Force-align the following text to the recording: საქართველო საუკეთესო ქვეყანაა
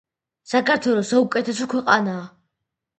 საქართველო 0.53 1.05
საუკეთესო 1.11 1.71
ქვეყანაა 1.77 2.29